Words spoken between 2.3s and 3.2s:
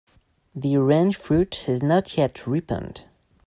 ripened.